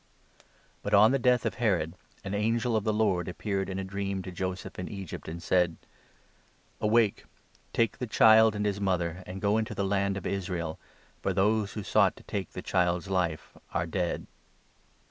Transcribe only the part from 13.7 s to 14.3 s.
are dead."